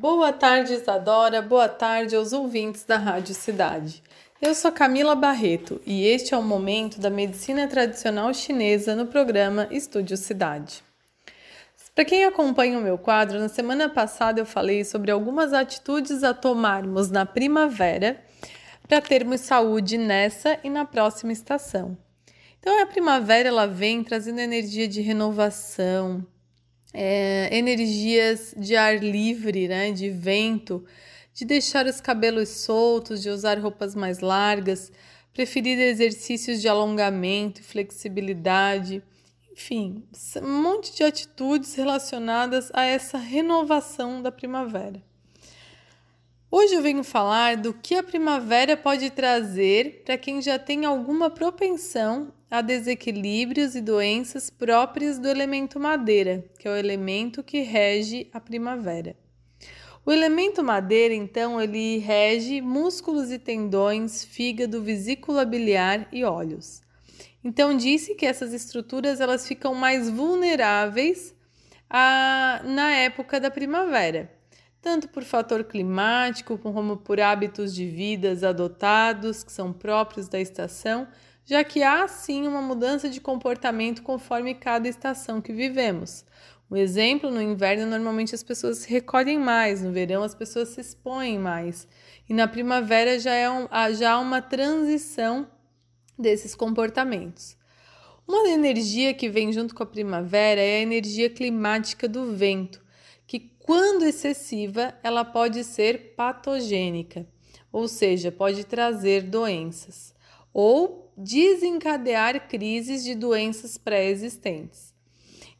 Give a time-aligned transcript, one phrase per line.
[0.00, 1.42] Boa tarde, Isadora.
[1.42, 4.00] Boa tarde aos ouvintes da Rádio Cidade.
[4.40, 9.66] Eu sou Camila Barreto e este é o momento da medicina tradicional chinesa no programa
[9.72, 10.84] Estúdio Cidade.
[11.96, 16.32] Para quem acompanha o meu quadro, na semana passada eu falei sobre algumas atitudes a
[16.32, 18.22] tomarmos na primavera
[18.86, 21.98] para termos saúde nessa e na próxima estação.
[22.60, 26.24] Então a primavera ela vem trazendo energia de renovação,
[26.92, 30.84] é, energias de ar livre, né, de vento,
[31.34, 34.90] de deixar os cabelos soltos, de usar roupas mais largas,
[35.32, 39.02] preferir exercícios de alongamento flexibilidade,
[39.52, 40.04] enfim,
[40.42, 45.02] um monte de atitudes relacionadas a essa renovação da primavera.
[46.50, 51.28] Hoje eu venho falar do que a primavera pode trazer para quem já tem alguma
[51.28, 58.28] propensão a desequilíbrios e doenças próprias do elemento madeira, que é o elemento que rege
[58.32, 59.16] a primavera.
[60.04, 66.80] O elemento madeira, então, ele rege músculos e tendões, fígado, vesícula biliar e olhos.
[67.44, 71.34] Então disse que essas estruturas elas ficam mais vulneráveis
[71.88, 74.36] a, na época da primavera
[74.80, 81.06] tanto por fator climático como por hábitos de vidas adotados que são próprios da estação,
[81.48, 86.22] já que há sim uma mudança de comportamento conforme cada estação que vivemos.
[86.70, 90.82] Um exemplo, no inverno normalmente as pessoas se recolhem mais, no verão as pessoas se
[90.82, 91.88] expõem mais,
[92.28, 95.48] e na primavera já, é um, já há uma transição
[96.18, 97.56] desses comportamentos.
[98.26, 102.86] Uma energia que vem junto com a primavera é a energia climática do vento,
[103.68, 107.26] quando excessiva, ela pode ser patogênica,
[107.70, 110.14] ou seja, pode trazer doenças
[110.52, 114.94] ou desencadear crises de doenças pré-existentes.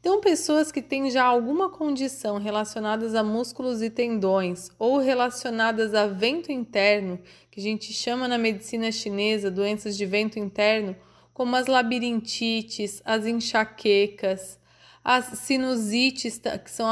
[0.00, 6.06] Então, pessoas que têm já alguma condição relacionadas a músculos e tendões ou relacionadas a
[6.06, 7.18] vento interno,
[7.50, 10.94] que a gente chama na medicina chinesa doenças de vento interno,
[11.34, 14.58] como as labirintites, as enxaquecas,
[15.04, 16.86] as sinusites, que são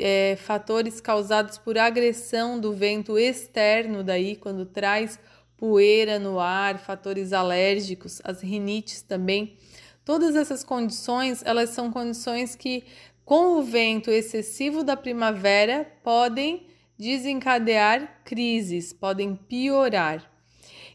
[0.00, 5.18] é, fatores causados por agressão do vento externo, daí quando traz
[5.58, 9.58] poeira no ar, fatores alérgicos, as rinites também.
[10.04, 12.84] Todas essas condições, elas são condições que,
[13.24, 16.66] com o vento excessivo da primavera, podem
[16.96, 20.32] desencadear crises, podem piorar.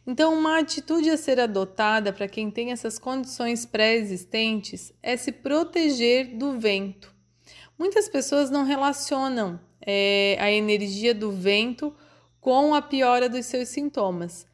[0.07, 6.35] Então, uma atitude a ser adotada para quem tem essas condições pré-existentes é se proteger
[6.35, 7.13] do vento.
[7.77, 11.93] Muitas pessoas não relacionam é, a energia do vento
[12.41, 14.45] com a piora dos seus sintomas.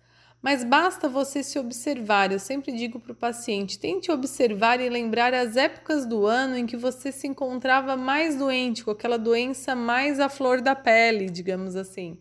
[0.41, 2.31] Mas basta você se observar.
[2.31, 6.65] Eu sempre digo para o paciente: tente observar e lembrar as épocas do ano em
[6.65, 11.75] que você se encontrava mais doente, com aquela doença mais à flor da pele, digamos
[11.75, 12.17] assim.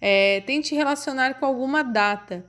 [0.00, 2.44] É, tente relacionar com alguma data.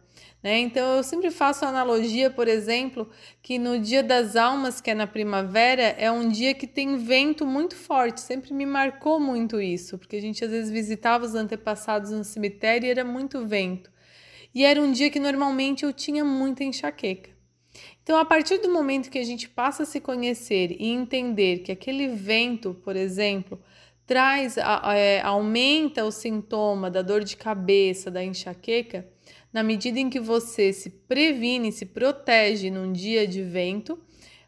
[0.45, 0.59] Né?
[0.59, 3.09] Então, eu sempre faço a analogia, por exemplo,
[3.41, 7.47] que no Dia das Almas, que é na primavera, é um dia que tem vento
[7.47, 8.21] muito forte.
[8.21, 12.85] Sempre me marcou muito isso, porque a gente às vezes visitava os antepassados no cemitério
[12.85, 13.89] e era muito vento.
[14.55, 17.29] E era um dia que normalmente eu tinha muita enxaqueca.
[18.01, 21.73] Então, a partir do momento que a gente passa a se conhecer e entender que
[21.73, 23.59] aquele vento, por exemplo,
[24.05, 29.05] traz, é, aumenta o sintoma da dor de cabeça, da enxaqueca,
[29.51, 33.99] na medida em que você se previne, se protege num dia de vento,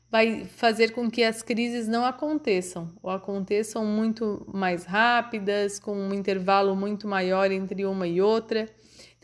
[0.09, 6.13] vai fazer com que as crises não aconteçam, ou aconteçam muito mais rápidas, com um
[6.13, 8.69] intervalo muito maior entre uma e outra.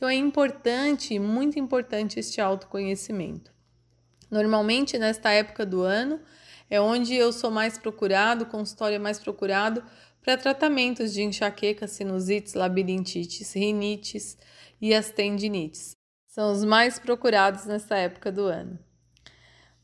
[0.04, 3.54] Então é importante, muito importante este autoconhecimento.
[4.30, 6.20] Normalmente nesta época do ano
[6.70, 9.82] é onde eu sou mais procurado, consultório é mais procurado
[10.22, 14.38] para tratamentos de enxaqueca, sinusites, labirintites, rinites,
[14.82, 15.96] e as tendinites.
[16.28, 18.78] São os mais procurados nessa época do ano.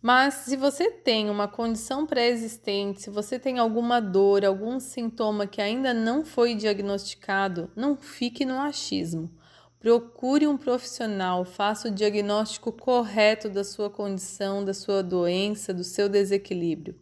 [0.02, 5.62] Mas se você tem uma condição pré-existente, se você tem alguma dor, algum sintoma que
[5.62, 9.39] ainda não foi diagnosticado, não fique no achismo.
[9.80, 16.10] Procure um profissional, faça o diagnóstico correto da sua condição, da sua doença, do seu
[16.10, 17.00] desequilíbrio.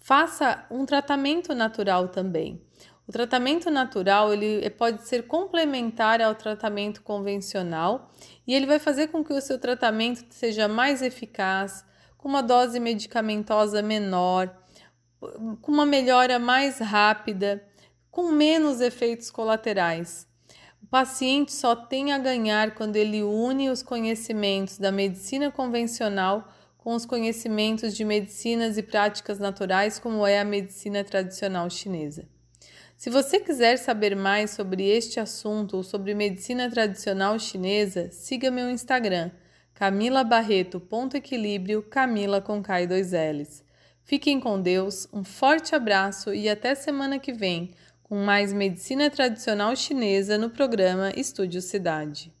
[0.00, 2.58] Faça um tratamento natural também.
[3.06, 8.10] O tratamento natural ele pode ser complementar ao tratamento convencional
[8.46, 11.84] e ele vai fazer com que o seu tratamento seja mais eficaz,
[12.16, 14.56] com uma dose medicamentosa menor,
[15.60, 17.62] com uma melhora mais rápida,
[18.10, 20.29] com menos efeitos colaterais.
[20.90, 27.06] Paciente só tem a ganhar quando ele une os conhecimentos da medicina convencional com os
[27.06, 32.28] conhecimentos de medicinas e práticas naturais, como é a medicina tradicional chinesa.
[32.96, 38.68] Se você quiser saber mais sobre este assunto ou sobre medicina tradicional chinesa, siga meu
[38.68, 39.30] Instagram,
[39.74, 43.62] camilabarreto.equilíbrio, Camila com K dois L's.
[44.02, 47.70] Fiquem com Deus, um forte abraço e até semana que vem
[48.10, 52.34] com mais medicina tradicional chinesa no programa Estúdio Cidade.